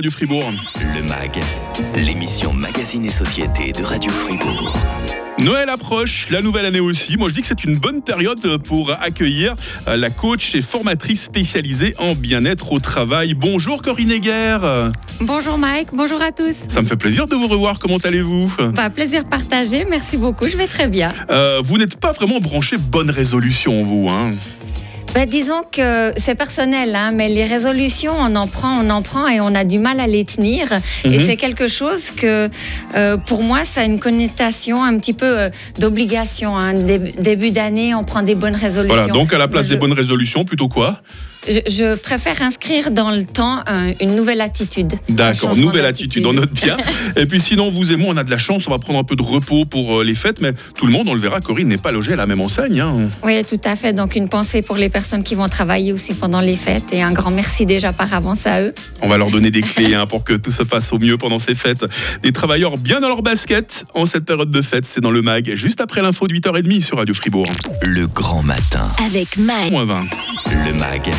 [0.00, 0.50] du Fribourg.
[0.94, 1.40] Le MAG,
[1.94, 4.72] l'émission Magazine et Société de Radio Fribourg.
[5.38, 7.16] Noël approche, la nouvelle année aussi.
[7.16, 9.54] Moi, je dis que c'est une bonne période pour accueillir
[9.88, 13.34] euh, la coach et formatrice spécialisée en bien-être au travail.
[13.34, 14.90] Bonjour Corinne Heger.
[15.22, 16.56] Bonjour Mike, bonjour à tous.
[16.68, 17.78] Ça me fait plaisir de vous revoir.
[17.78, 18.52] Comment allez-vous?
[18.74, 21.10] Bah, Plaisir partagé, merci beaucoup, je vais très bien.
[21.30, 24.32] Euh, vous n'êtes pas vraiment branché bonne résolution, vous hein?
[25.14, 29.26] Bah, disons que c'est personnel, hein, mais les résolutions, on en prend, on en prend
[29.26, 30.66] et on a du mal à les tenir.
[31.04, 31.26] Et mhm.
[31.26, 32.48] c'est quelque chose que,
[32.94, 36.56] euh, pour moi, ça a une connotation un petit peu euh, d'obligation.
[36.56, 36.74] Hein.
[36.74, 38.94] Début d'année, on prend des bonnes résolutions.
[38.94, 41.00] Voilà, donc à la place des bonnes résolutions, plutôt quoi?
[41.46, 43.62] Je, préfère inscrire dans le temps
[44.00, 44.94] une nouvelle attitude.
[45.08, 46.76] D'accord, nouvelle attitude, on note bien.
[47.16, 49.04] et puis sinon, vous et moi, on a de la chance, on va prendre un
[49.04, 51.68] peu de repos pour euh, les fêtes, mais tout le monde, on le verra, Corinne
[51.68, 52.80] n'est pas logée à la même enseigne.
[52.80, 53.08] Hein.
[53.22, 53.92] Oui, tout à fait.
[53.92, 57.12] Donc une pensée pour les personnes qui vont travailler aussi pendant les fêtes et un
[57.12, 58.74] grand merci déjà par avance à eux.
[59.02, 61.38] On va leur donner des clés hein, pour que tout se passe au mieux pendant
[61.38, 61.84] ces fêtes.
[62.22, 65.54] Des travailleurs bien dans leur basket en cette période de fête, c'est dans le MAG,
[65.54, 67.46] juste après l'info de 8h30 sur Radio Fribourg.
[67.82, 68.88] Le grand matin.
[69.06, 69.70] Avec MAG.
[69.70, 70.00] Moins 20.
[70.66, 71.10] Le MAG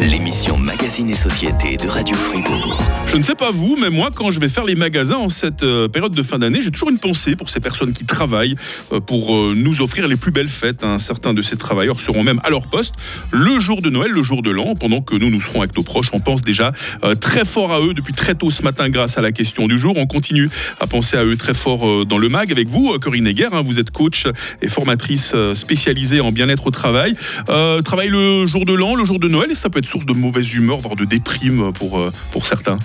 [0.00, 2.82] l'émission Magazine et Société de Radio Fribourg.
[3.08, 5.62] Je ne sais pas vous, mais moi, quand je vais faire les magasins en cette
[5.62, 8.56] euh, période de fin d'année, j'ai toujours une pensée pour ces personnes qui travaillent
[8.92, 10.84] euh, pour euh, nous offrir les plus belles fêtes.
[10.84, 10.98] Hein.
[10.98, 12.94] Certains de ces travailleurs seront même à leur poste
[13.30, 15.82] le jour de Noël, le jour de l'an, pendant que nous, nous serons avec nos
[15.82, 16.10] proches.
[16.12, 16.72] On pense déjà
[17.20, 19.96] très fort à eux depuis très tôt ce matin grâce à la question du jour.
[19.96, 23.52] On continue à penser à eux très fort dans le MAG avec vous, Corinne Heger.
[23.52, 23.62] Hein.
[23.64, 24.26] vous êtes coach
[24.62, 27.14] et formatrice spécialisée en bien-être au travail.
[27.46, 30.54] travaille le jour de l'an, le jour de Noël, ça peut être source de mauvaise
[30.54, 31.98] humeur, voire de déprime pour,
[32.32, 32.76] pour certains.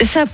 [0.00, 0.24] Ça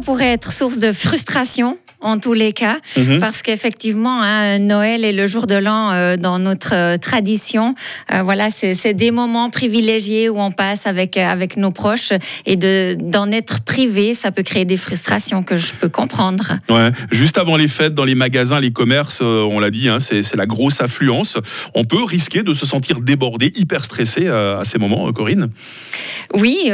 [0.00, 3.20] pourrait être source de frustration en tous les cas, mhm.
[3.20, 7.74] parce qu'effectivement, hein, Noël est le jour de l'an euh, dans notre euh, tradition.
[8.12, 12.12] Euh, voilà, c'est des moments privilégiés où on passe avec avec nos proches
[12.46, 16.52] et de d'en être privé, ça peut créer des frustrations que je peux comprendre.
[16.68, 16.90] Ouais.
[17.10, 20.46] Juste avant les fêtes, dans les magasins, les commerces, on l'a dit, hein, c'est la
[20.46, 21.38] grosse affluence.
[21.74, 25.50] On peut risquer de se sentir débordé, hyper stressé à ces moments, Corinne?
[26.34, 26.70] Oui,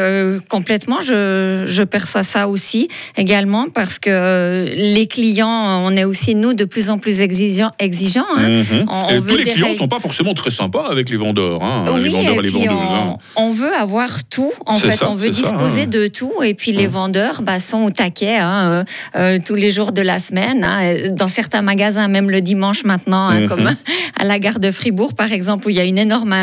[0.49, 1.01] complètement.
[1.01, 6.65] Je, je perçois ça aussi également parce que les clients, on est aussi, nous, de
[6.65, 7.71] plus en plus exigeants.
[7.79, 8.49] exigeants hein.
[8.49, 8.87] mhm.
[9.11, 12.09] et tous les clients ne sont pas forcément très sympas avec les vendeurs, hein, les
[12.09, 12.93] vendeurs et, les vendeuses.
[12.93, 13.17] Hein.
[13.37, 17.43] On, veut avoir tout, en fait, on veut disposer de tout, et puis les vendeurs
[17.43, 18.85] bah, sont au taquet euh,
[19.17, 20.67] euh, tous les jours de la semaine.
[21.13, 23.49] Dans certains magasins, même le dimanche maintenant, mhm.
[23.49, 23.71] comme
[24.17, 26.35] à la gare de Fribourg, par exemple, où il y a une énorme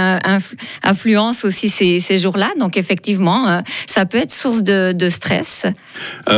[0.84, 2.52] influence aussi ces, ces jours-là.
[2.60, 5.66] Donc, effectivement, euh, ça peut être source de, de stress.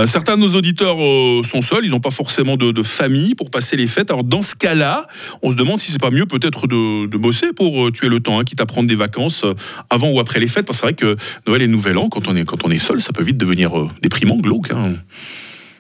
[0.06, 0.98] certains de nos auditeurs
[1.44, 4.12] sont seuls, ils n'ont pas forcément forcément de, famille pour passer les fêtes.
[4.12, 5.08] Alors dans ce cas-là,
[5.42, 8.38] on se demande si c'est pas mieux peut-être de, bosser pour euh, tuer le temps,
[8.38, 9.54] hein, quitte à prendre des vacances euh,
[9.90, 10.66] avant ou après les fêtes.
[10.66, 11.16] Parce que c'est vrai que
[11.48, 13.80] Noël et Nouvel An, quand on est, quand on est seul, ça peut vite devenir
[13.80, 14.72] euh, déprimant, glauque.
[14.72, 14.96] Hein.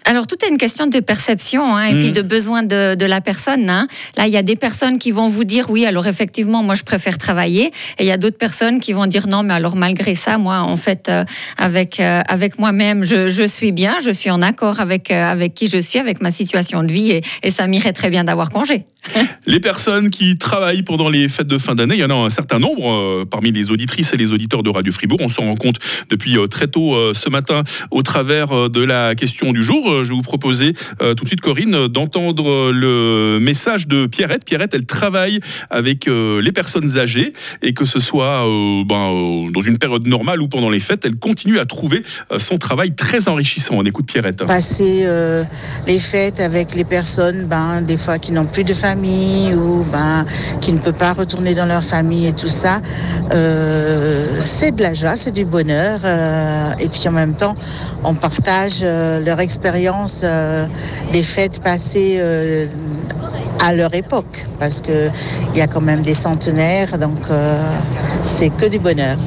[0.09, 2.13] Alors, tout est une question de perception hein, et puis mm.
[2.13, 3.69] de besoin de, de la personne.
[3.69, 3.90] Hein.
[4.16, 6.84] Là, il y a des personnes qui vont vous dire oui, alors effectivement, moi, je
[6.84, 7.72] préfère travailler.
[7.97, 10.59] Et il y a d'autres personnes qui vont dire non, mais alors malgré ça, moi,
[10.59, 11.25] en fait, euh,
[11.57, 15.53] avec, euh, avec moi-même, je, je, suis bien, je suis en accord avec, euh, avec
[15.53, 18.50] qui je suis, avec ma situation de vie et, et ça m'irait très bien d'avoir
[18.50, 18.85] congé.
[19.45, 22.29] les personnes qui travaillent pendant les fêtes de fin d'année, il y en a un
[22.29, 25.19] certain nombre parmi les auditrices et les auditeurs de Radio Fribourg.
[25.22, 25.78] On s'en rend compte
[26.09, 30.22] depuis très tôt ce matin au travers de la question du jour je vais vous
[30.22, 34.46] proposer euh, tout de suite, Corinne, d'entendre le message de Pierrette.
[34.46, 39.62] Pierrette, elle travaille avec euh, les personnes âgées et que ce soit euh, ben, dans
[39.62, 42.02] une période normale ou pendant les fêtes, elle continue à trouver
[42.38, 43.75] son travail très enrichissant.
[43.78, 44.46] On écoute Pierrette.
[44.46, 45.07] Passer
[45.86, 50.25] les fêtes avec les personnes, ben, des fois qui n'ont plus de famille ou ben,
[50.62, 52.81] qui ne peuvent pas retourner dans leur famille et tout ça,
[54.44, 56.00] c'est de la joie, c'est du bonheur.
[56.80, 57.56] et puis en même temps,
[58.03, 59.87] on partage leur expérience
[60.24, 60.66] euh,
[61.12, 62.68] des fêtes passées euh,
[63.59, 65.12] à leur époque, parce qu'il
[65.56, 67.57] y a quand même des centenaires, donc euh,
[68.25, 69.18] c'est que du bonheur.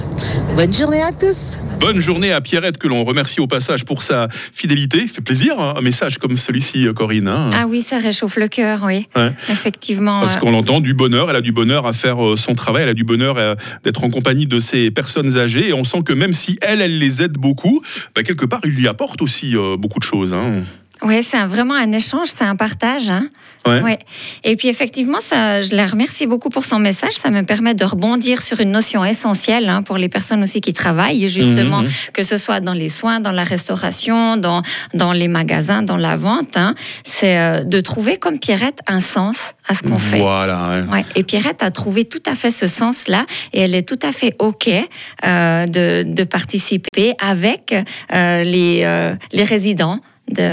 [0.56, 1.58] Bonne journée à tous.
[1.78, 5.06] Bonne journée à Pierrette que l'on remercie au passage pour sa fidélité.
[5.06, 7.28] Fait plaisir hein, un message comme celui-ci, Corinne.
[7.28, 7.50] Hein.
[7.54, 9.08] Ah oui, ça réchauffe le cœur, oui.
[9.48, 10.20] Effectivement.
[10.20, 11.30] Parce qu'on entend du bonheur.
[11.30, 12.82] Elle a du bonheur à faire son travail.
[12.82, 15.70] Elle a du bonheur d'être en compagnie de ces personnes âgées.
[15.70, 17.80] Et on sent que même si elle, elle les aide beaucoup,
[18.14, 20.34] bah, quelque part, il lui apporte aussi beaucoup de choses.
[20.34, 20.64] Hein.
[21.02, 23.08] Oui, c'est vraiment un échange, c'est un partage.
[23.08, 23.28] hein.
[23.66, 23.80] Ouais.
[23.82, 23.98] Ouais.
[24.44, 27.12] Et puis effectivement, ça, je la remercie beaucoup pour son message.
[27.12, 30.72] Ça me permet de rebondir sur une notion essentielle hein, pour les personnes aussi qui
[30.72, 31.88] travaillent, justement, Mhm.
[32.14, 34.62] que ce soit dans les soins, dans la restauration, dans,
[34.94, 36.56] dans les magasins, dans la vente.
[36.56, 36.74] hein.
[37.04, 40.20] C'est euh, de trouver, comme Pierrette, un sens à ce qu'on fait.
[40.20, 40.84] Voilà.
[40.90, 41.04] ouais.
[41.16, 44.34] Et Pierrette a trouvé tout à fait ce sens-là et elle est tout à fait
[44.38, 47.74] OK euh, de, de participer avec
[48.12, 50.00] euh, les, les résidents
[50.30, 50.48] de.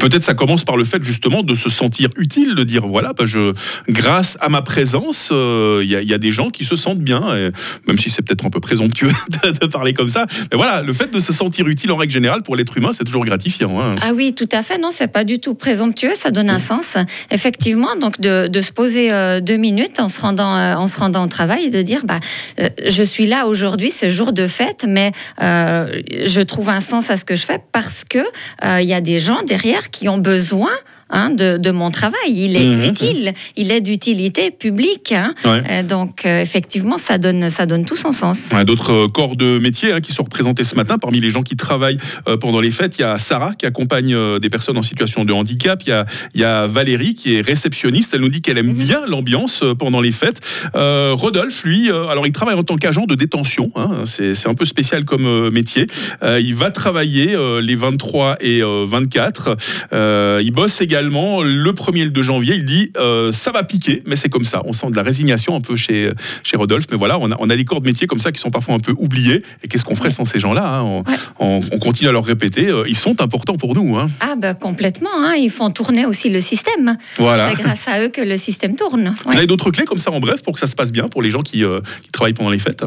[0.00, 3.24] Peut-être ça commence par le fait justement de se sentir utile, de dire voilà, bah,
[3.26, 3.52] je,
[3.88, 6.76] grâce à ma présence, euh, il y, a- il y a des gens qui se
[6.76, 7.50] sentent bien, et
[7.86, 9.10] même si c'est peut-être un peu présomptueux
[9.44, 10.26] de, de parler comme ça.
[10.50, 13.04] Mais voilà, le fait de se sentir utile en règle générale pour l'être humain, c'est
[13.04, 13.80] toujours gratifiant.
[13.80, 13.94] hein.
[14.02, 14.78] Ah oui, tout à fait.
[14.78, 16.14] Non, c'est pas du tout présomptueux.
[16.14, 16.96] Ça donne un sens.
[17.30, 20.98] Effectivement, donc de, de se poser euh, deux minutes en se rendant, euh, en se
[20.98, 22.20] rendant au travail et de dire, bah,
[22.86, 27.24] je suis là aujourd'hui, c'est jour de fête, mais je trouve un sens à ce
[27.24, 28.18] que je fais parce que
[28.80, 30.72] il y a des gens derrière qui ont besoin.
[31.10, 32.84] Hein, de, de mon travail, il est Mhm.
[32.90, 35.34] utile, il est d'utilité publique, hein.
[35.44, 35.62] Ouais.
[35.70, 38.48] Euh, donc euh, effectivement ça donne ça donne tout son sens.
[38.52, 40.98] Ouais, D'autres euh, corps de métier hein, qui sont représentés ce matin.
[40.98, 41.98] Parmi les gens qui travaillent
[42.28, 45.24] euh, pendant les fêtes, il y a Sarah qui accompagne euh, des personnes en situation
[45.24, 45.82] de handicap.
[45.86, 48.12] Il y a, il y a Valérie qui est réceptionniste.
[48.14, 50.40] Elle nous dit qu'elle aime bien l'ambiance pendant les fêtes.
[50.74, 53.70] Rodolphe, lui, alors il travaille en tant qu'agent de détention.
[54.04, 55.86] c'est un peu spécial comme métier.
[56.22, 59.56] Il va travailler les 23 et euh, 24.
[59.92, 62.54] Euh, il bosse également le 1er et le 2 janvier.
[62.56, 64.62] Il dit euh, ça va piquer, mais c'est comme ça.
[64.64, 66.10] On sent de la résignation un peu chez,
[66.42, 66.86] chez Rodolphe.
[66.90, 68.74] Mais voilà, on a, on a des corps de métier comme ça qui sont parfois
[68.74, 69.42] un peu oubliés.
[69.62, 70.82] Et qu'est-ce qu'on ferait sans ces gens-là hein?
[70.82, 71.16] On, Ouais.
[71.38, 72.68] on- on continue à leur répéter.
[72.68, 73.96] euh, ils sont importants pour nous.
[73.96, 74.10] hein.
[74.20, 76.96] Ah bah complètement, hein, ils font tourner aussi le système.
[77.18, 77.50] Voilà.
[77.50, 79.14] C'est grâce à eux que le système tourne.
[79.24, 79.36] Vous Ouais.
[79.36, 81.30] avez d'autres clés comme ça en bref pour que ça se passe bien pour les
[81.30, 82.84] gens qui, euh, qui travaillent pendant les fêtes?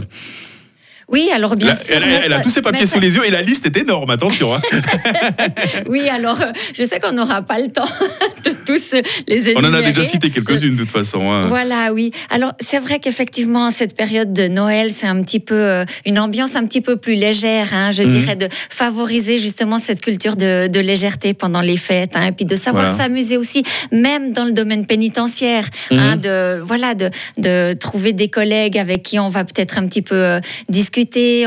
[1.10, 1.96] Oui, alors bien sûr.
[1.96, 4.10] elle, elle- elle a tous ses papiers sous les yeux et la liste est énorme.
[4.10, 4.54] Attention.
[4.56, 4.62] hein.
[5.88, 7.86] Oui, alors euh, je sais qu'on n'aura pas le temps
[8.44, 8.94] de tous
[9.28, 9.56] les énumérer.
[9.58, 11.32] On en a déjà cité quelques-unes de toute façon.
[11.32, 11.46] hein.
[11.48, 12.12] Voilà, oui.
[12.30, 16.56] Alors, c'est vrai qu'effectivement, cette période de Noël, c'est un petit peu euh, une ambiance
[16.56, 18.10] un petit peu plus légère, hein, je Mhm.
[18.10, 22.56] dirais, de favoriser justement cette culture de, de légèreté pendant les fêtes, et puis de
[22.56, 22.98] savoir Voilà.
[22.98, 26.16] s'amuser aussi, même dans le domaine pénitentiaire, Mhm.
[26.22, 30.16] de voilà, de, de trouver des collègues avec qui on va peut-être un petit peu
[30.16, 30.40] euh,
[30.70, 30.97] discuter,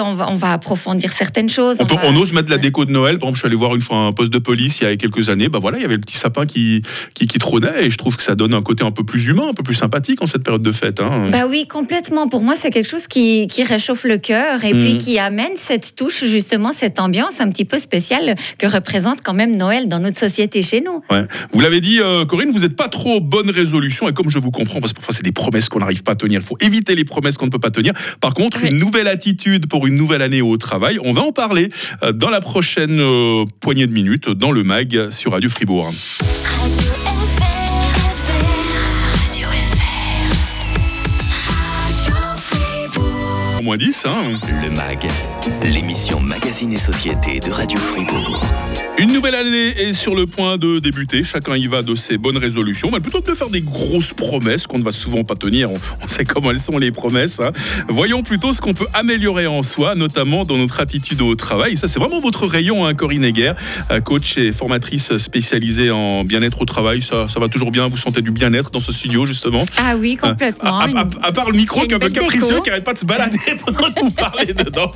[0.01, 1.77] on va, on va approfondir certaines choses.
[1.81, 3.19] On, peut- va- on ose mettre la déco de Noël.
[3.19, 4.97] Par exemple, je suis allé voir une fois un poste de police il y a
[4.97, 5.49] quelques années.
[5.49, 6.83] Bah voilà, il y avait le petit sapin qui,
[7.15, 9.49] qui, qui trônait et je trouve que ça donne un côté un peu plus humain,
[9.51, 11.01] un peu plus sympathique en cette période de fête.
[11.01, 11.29] hein.
[11.31, 12.29] Bah oui, complètement.
[12.29, 15.95] Pour moi, c'est quelque chose qui, qui réchauffe le cœur et puis qui amène cette
[15.97, 20.19] touche, justement, cette ambiance un petit peu spéciale que représente quand même Noël dans notre
[20.19, 21.03] société chez nous.
[21.11, 21.25] Ouais.
[21.53, 24.51] Vous l'avez dit, euh, Corinne, vous n'êtes pas trop bonne résolution et comme je vous
[24.51, 26.41] comprends, parce que parfois c'est des promesses qu'on n'arrive pas à tenir.
[26.41, 27.93] Il faut éviter les promesses qu'on ne peut pas tenir.
[28.21, 28.71] Par contre, Oui.
[28.71, 31.71] une nouvelle attitude pour une nouvelle année au travail, on va en parler
[32.03, 35.87] euh, dans la prochaine euh, poignée de minutes dans le mag sur Radio Fribourg.
[35.87, 36.93] Radio
[37.37, 37.51] FR,
[39.13, 40.31] Radio FR,
[41.47, 43.59] Radio Fribourg.
[43.59, 44.25] Au moins 10, hein.
[44.63, 45.09] Le MAG,
[45.63, 48.90] l'émission Magazine et Société de Radio Fribourg.
[49.01, 51.25] Une nouvelle année est sur le point de débuter.
[51.25, 52.91] Chacun y va de ses bonnes résolutions.
[52.93, 55.79] Mais plutôt que de faire des grosses promesses qu'on ne va souvent pas tenir, on,
[56.05, 57.41] on sait comment elles sont les promesses.
[57.41, 57.51] hein.
[57.89, 61.79] Voyons plutôt ce qu'on peut améliorer en soi, notamment dans notre attitude au travail.
[61.79, 63.55] Ça, c'est vraiment votre rayon, hein, Corinne Heger,
[63.91, 67.01] euh, coach et formatrice spécialisée en bien-être au travail.
[67.01, 67.89] Ça, ça va toujours bien.
[67.89, 70.77] Vous sentez du bien-être dans ce studio, justement Ah oui, complètement.
[70.79, 72.63] à, à- Une- à- à part le micro qui est un peu capricieux, déco.
[72.63, 74.93] qui arrête pas de se balader pendant que vous parlez dedans.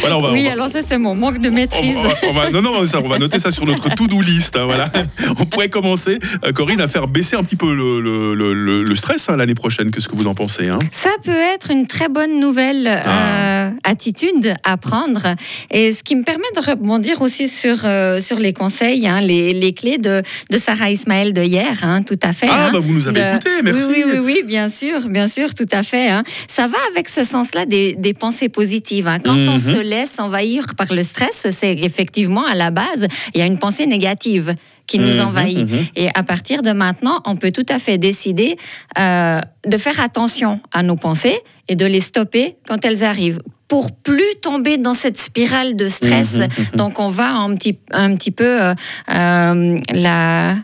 [0.00, 1.94] voilà, on va, on oui, va- alors ça, c'est mon manque de maîtrise.
[1.94, 4.56] va- on va- non, non, ça, on va noter ça sur notre to-do list.
[4.56, 4.88] hein, voilà.
[5.38, 9.28] On pourrait commencer, euh, Corinne, à faire baisser un petit peu le, le- le- stress
[9.28, 9.90] hein, l'année prochaine.
[9.90, 10.78] Qu'est-ce que vous en pensez hein?
[10.90, 13.68] Ça peut être une très bonne nouvelle Ah.
[13.68, 15.34] euh, attitude à prendre.
[15.70, 19.52] Et ce qui me permet de rebondir aussi sur, euh, sur les conseils, hein, les,
[19.52, 22.48] les clés de, de Sarah Ismaël de hier, hein, tout à fait.
[22.50, 22.70] Ah, hein.
[22.72, 23.84] bah vous nous avez Le- écouté, merci.
[23.88, 26.08] Oui, oui, oui, oui, bien sûr, bien sûr, tout à fait.
[26.08, 26.24] hein.
[26.48, 29.06] Ça va avec ce sens-là des, des pensées positives.
[29.08, 29.18] hein.
[29.20, 29.58] Quand on Mhm.
[29.58, 33.58] se laisse envahir par le stress, c'est effectivement à la base, il y a une
[33.58, 34.54] pensée négative
[34.86, 35.70] qui nous Mhm, envahit.
[35.70, 35.86] mhm.
[35.96, 38.56] Et à partir de maintenant, on peut tout à fait décider
[38.98, 43.92] euh, de faire attention à nos pensées et de les stopper quand elles arrivent pour
[43.92, 46.36] plus tomber dans cette spirale de stress.
[46.36, 48.74] Mhm, Donc on va un petit, un petit peu euh,
[49.14, 50.56] euh, la...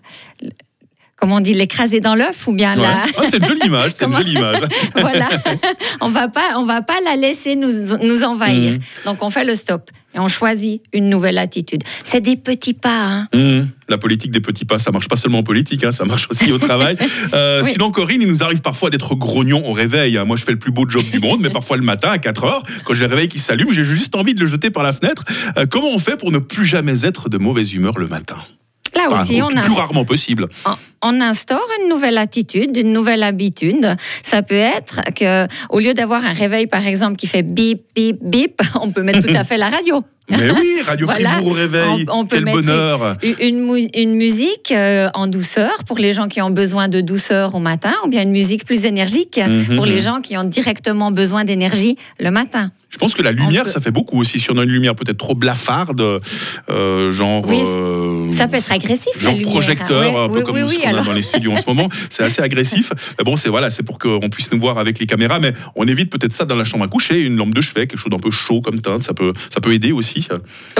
[1.24, 2.82] Comment on dit, l'écraser dans l'œuf ou bien Ouais.
[2.82, 3.04] la...
[3.16, 4.60] Ah, c'est une jolie image, c'est une jolie image.
[4.94, 5.26] voilà,
[6.02, 7.70] on va pas, on va pas la laisser nous,
[8.02, 8.72] nous envahir.
[8.72, 8.78] Mhm.
[9.06, 11.82] Donc on fait le stop et on choisit une nouvelle attitude.
[12.04, 13.04] C'est des petits pas.
[13.06, 13.28] Hein.
[13.34, 16.28] Hum, la politique des petits pas, ça marche pas seulement en politique, hein, ça marche
[16.30, 16.96] aussi au travail.
[17.32, 17.70] Euh, Oui.
[17.72, 20.18] Sinon, Corinne, il nous arrive parfois d'être grognon au réveil.
[20.18, 20.26] hein.
[20.26, 22.44] Moi, je fais le plus beau job du monde, mais parfois le matin à 4
[22.44, 24.92] heures, quand j'ai le réveil qui s'allume, j'ai juste envie de le jeter par la
[24.92, 25.24] fenêtre.
[25.56, 28.36] Euh, comment on fait pour ne plus jamais être de mauvaise humeur le matin?
[28.96, 30.48] Là Enfin, aussi, au on plus, a plus rarement possible.
[31.02, 33.94] on instaure une nouvelle attitude, une nouvelle habitude.
[34.22, 38.18] Ça peut être que, au lieu d'avoir un réveil, par exemple, qui fait bip, bip,
[38.22, 40.02] bip, on peut mettre tout à fait la radio.
[40.30, 41.30] Mais oui, Radio Voilà.
[41.32, 43.16] Fribourg au réveil, On- on peut quel mettre bonheur.
[43.40, 47.54] Une, mu- une musique euh, en douceur pour les gens qui ont besoin de douceur
[47.54, 49.76] au matin, ou bien une musique plus énergique Mhm.
[49.76, 52.70] pour les gens qui ont directement besoin d'énergie le matin.
[52.88, 54.38] Je pense que la lumière, peut- ça fait beaucoup aussi.
[54.38, 56.00] Si on a une lumière peut-être trop blafarde,
[56.70, 57.44] euh, genre.
[57.48, 59.50] Oui, euh, Ça peut être agressif, la Genre lumière.
[59.52, 61.64] projecteur, Ouais, un peu oui, comme oui, ce qu'on a dans les studios en ce
[61.66, 61.88] moment.
[62.10, 62.92] C'est assez agressif.
[63.18, 65.40] Mais bon, c'est voilà, pour qu'on puisse nous voir avec les caméras.
[65.40, 67.98] Mais on évite peut-être ça dans la chambre à coucher, une lampe de chevet, quelque
[67.98, 69.02] chose d'un peu chaud comme teinte.
[69.02, 70.13] Ça peut, ça peut aider aussi.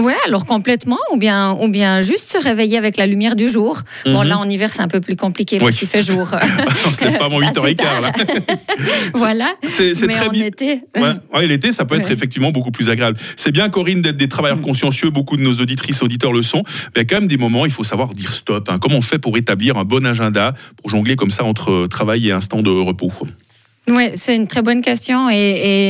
[0.00, 3.80] Ouais, alors complètement, ou bien, ou bien juste se réveiller avec la lumière du jour.
[4.04, 4.28] Bon, Mhm.
[4.28, 5.76] là, en hiver, c'est un peu plus compliqué parce Oui.
[5.78, 6.28] qu'il fait jour.
[6.86, 8.12] on se lève pas avant Assez 8h15 là.
[9.14, 9.54] voilà.
[9.64, 10.46] C'est très en bien.
[10.46, 10.80] été.
[10.96, 12.12] Ouais, ouais, l'été, ça peut être Ouais.
[12.12, 13.18] effectivement beaucoup plus agréable.
[13.36, 14.62] C'est bien, Corinne, d'être des travailleurs Mm.
[14.62, 15.10] consciencieux.
[15.10, 16.62] Beaucoup de nos auditrices et auditeurs le sont.
[16.66, 18.68] Mais il y a quand même des moments, il faut savoir dire stop.
[18.70, 18.78] hein.
[18.80, 22.32] Comment on fait pour établir un bon agenda, pour jongler comme ça entre travail et
[22.32, 23.12] instant de repos?
[23.88, 25.34] Oui, c'est une très bonne question et,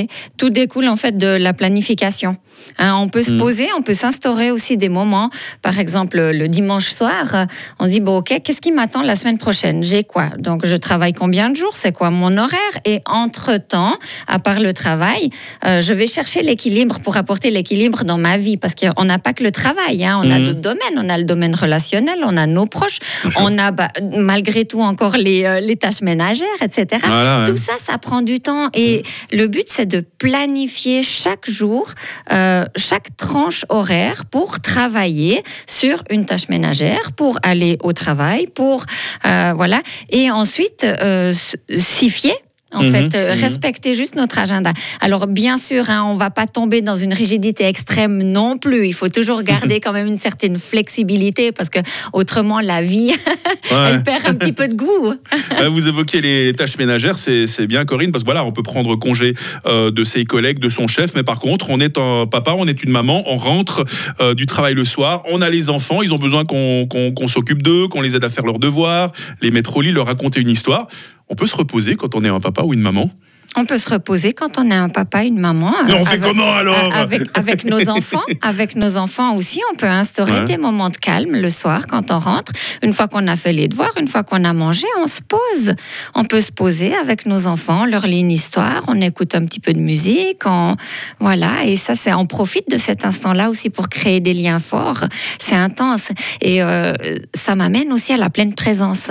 [0.00, 2.36] et tout découle en fait de la planification.
[2.78, 3.38] Hein, on peut se Mm.
[3.38, 5.28] poser, on peut s'instaurer aussi des moments.
[5.62, 7.46] Par exemple, le dimanche soir,
[7.78, 9.82] on se dit bon, ok, qu'est-ce qui m'attend la semaine prochaine?
[9.84, 10.30] J'ai quoi?
[10.38, 11.74] Donc, je travaille combien de jours?
[11.74, 12.58] C'est quoi mon horaire?
[12.84, 13.96] Et entre temps,
[14.26, 15.30] à part le travail,
[15.66, 19.34] euh, je vais chercher l'équilibre pour apporter l'équilibre dans ma vie parce qu'on n'a pas
[19.34, 20.04] que le travail.
[20.04, 20.44] hein, on a Mhm.
[20.46, 20.96] d'autres domaines.
[20.96, 22.98] On a le domaine relationnel, on a nos proches,
[23.36, 26.86] on a bah, malgré tout encore les, euh, les tâches ménagères, etc.
[27.04, 27.46] Voilà, ouais.
[27.50, 28.68] Tout ça, ça prend du temps.
[28.74, 31.92] Et le but, c'est de planifier chaque jour,
[32.32, 38.84] euh, chaque tranche horaire pour travailler sur une tâche ménagère, pour aller au travail, pour.
[39.26, 39.82] euh, voilà.
[40.10, 41.32] Et ensuite, euh,
[41.70, 42.34] s'y fier.
[42.74, 43.40] En Mhm, fait, euh, mhm.
[43.40, 44.72] respecter juste notre agenda.
[45.00, 48.86] Alors, bien sûr, hein, on va pas tomber dans une rigidité extrême non plus.
[48.88, 51.78] Il faut toujours garder quand même une certaine flexibilité parce que
[52.12, 53.12] autrement, la vie,
[53.70, 53.78] Ouais.
[53.92, 55.14] elle perd un petit peu de goût.
[55.60, 58.96] Euh, Vous évoquez les tâches ménagères, c'est bien Corinne, parce que voilà, on peut prendre
[58.96, 59.34] congé
[59.66, 62.66] euh, de ses collègues, de son chef, mais par contre, on est un papa, on
[62.66, 63.84] est une maman, on rentre
[64.20, 67.88] euh, du travail le soir, on a les enfants, ils ont besoin qu'on s'occupe d'eux,
[67.88, 69.12] qu'on les aide à faire leurs devoirs,
[69.42, 70.88] les mettre au lit, leur raconter une histoire.
[71.34, 73.10] On peut se reposer quand on est un papa ou une maman.
[73.56, 75.72] On peut se reposer quand on est un papa, une maman.
[75.86, 79.76] Mais on fait avec- comment alors avec, avec nos enfants, avec nos enfants aussi, on
[79.76, 80.44] peut instaurer Ouais.
[80.44, 82.50] des moments de calme le soir quand on rentre.
[82.82, 85.74] Une fois qu'on a fait les devoirs, une fois qu'on a mangé, on se pose.
[86.16, 89.44] On peut se poser avec nos enfants, on leur lit une histoire, on écoute un
[89.44, 90.76] petit peu de musique, on,
[91.20, 91.64] voilà.
[91.64, 95.04] Et ça, c'est, on profite de cet instant-là aussi pour créer des liens forts.
[95.38, 96.08] C'est intense
[96.40, 96.94] et euh,
[97.36, 99.10] ça m'amène aussi à la pleine présence.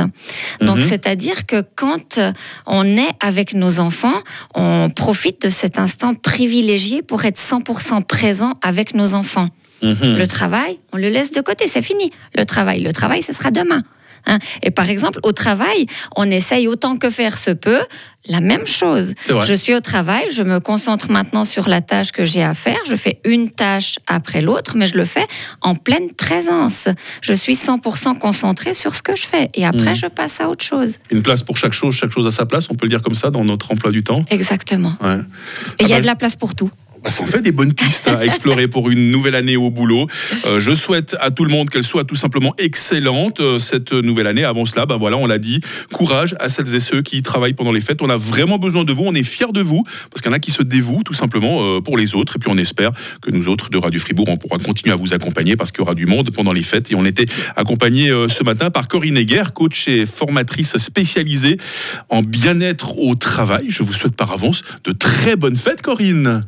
[0.60, 0.82] Donc, Mhm.
[0.82, 2.20] c'est-à-dire que quand
[2.66, 4.22] on est avec nos enfants,
[4.56, 9.50] on profite de cet instant privilégié pour être 100% présent avec nos enfants.
[9.82, 10.18] Mhm.
[10.18, 12.12] Le travail, on le laisse de côté, c'est fini.
[12.36, 13.84] Le travail, le travail, ce sera demain.
[14.26, 14.40] Hein.
[14.62, 17.82] Et par exemple, au travail, on essaye autant que faire se peut
[18.30, 19.14] la même chose.
[19.28, 22.78] Je suis au travail, je me concentre maintenant sur la tâche que j'ai à faire.
[22.88, 25.26] Je fais une tâche après l'autre, mais je le fais
[25.62, 26.88] en pleine présence.
[27.22, 29.50] Je suis 100% concentrée sur ce que je fais.
[29.56, 29.96] Et après, Mhm.
[29.96, 31.00] je passe à autre chose.
[31.12, 33.16] Une place pour chaque chose, chaque chose à sa place, on peut le dire comme
[33.16, 34.24] ça dans notre emploi du temps?
[34.30, 34.96] Exactement.
[35.02, 35.18] Ouais.
[35.80, 36.72] Et il y Ah a bah, de la place pour tout.
[37.04, 40.08] Bah, ça en fait des bonnes pistes à explorer pour une nouvelle année au boulot.
[40.46, 44.28] Euh, je souhaite à tout le monde qu'elle soit tout simplement excellente euh, cette nouvelle
[44.28, 44.46] année.
[44.46, 45.60] Avant cela, ben voilà, on l'a dit,
[45.92, 48.02] courage à celles et ceux qui travaillent pendant les fêtes.
[48.02, 50.36] On a vraiment besoin de vous, on est fiers de vous parce qu'il y en
[50.36, 52.38] a qui se dévouent tout simplement euh, pour les autres.
[52.38, 52.92] Et puis on espère
[53.22, 55.84] que nous autres de Radio Fribourg, on pourra continuer à vous accompagner parce qu'il y
[55.84, 56.92] aura du monde pendant les fêtes.
[56.92, 57.26] Et on était
[57.58, 61.58] accompagné euh, ce matin par Corinne Heger, coach et formatrice spécialisée
[62.10, 63.66] en bien-être au travail.
[63.70, 66.44] Je vous souhaite par avance de très bonnes fêtes, Corinne.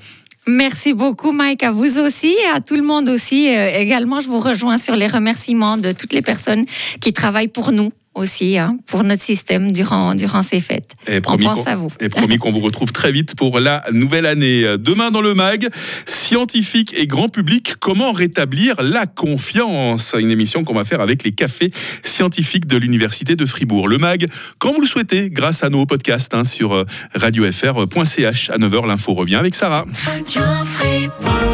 [0.48, 3.50] Merci beaucoup, Mike, à vous aussi et à tout le monde aussi.
[3.50, 6.66] Euh, également, je vous rejoins sur les remerciements de toutes les personnes
[7.02, 10.92] qui travaillent pour nous aussi, hein, pour notre système durant, durant ces fêtes.
[11.08, 11.92] Et On promis pense qu'on- à vous.
[12.00, 14.64] Et promis qu'on vous retrouve très vite pour la nouvelle année.
[14.80, 15.68] Demain dans le MAG,
[16.06, 20.16] scientifique et grand public, comment rétablir la confiance?
[20.18, 21.72] Une émission qu'on va faire avec les cafés
[22.04, 23.88] scientifiques de l'Université de Fribourg.
[23.88, 24.28] Le MAG,
[24.60, 28.50] quand vous le souhaitez, grâce à nos podcasts hein, sur euh, radiofr.ch.
[28.50, 29.86] À 9h, l'info revient avec Sarah.
[30.06, 31.45] Radio Fribourg.